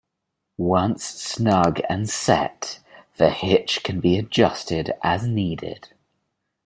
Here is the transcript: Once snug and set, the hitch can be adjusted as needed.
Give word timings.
Once 0.57 1.05
snug 1.05 1.79
and 1.87 2.09
set, 2.09 2.79
the 3.17 3.29
hitch 3.29 3.83
can 3.83 3.99
be 3.99 4.17
adjusted 4.17 4.93
as 5.03 5.27
needed. 5.27 5.89